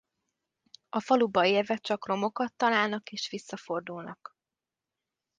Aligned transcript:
A 0.89 0.99
faluba 0.99 1.45
érve 1.45 1.77
csak 1.77 2.07
romokat 2.07 2.53
találnak 2.53 3.11
és 3.11 3.29
visszafordulnak. 3.29 4.35